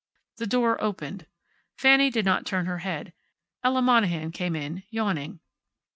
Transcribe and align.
The 0.37 0.47
door 0.47 0.83
opened. 0.83 1.27
Fanny 1.77 2.09
did 2.09 2.25
not 2.25 2.43
turn 2.47 2.65
her 2.65 2.79
head. 2.79 3.13
Ella 3.63 3.83
Monahan 3.83 4.31
came 4.31 4.55
in, 4.55 4.81
yawning. 4.89 5.41